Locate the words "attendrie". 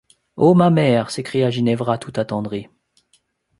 2.15-2.67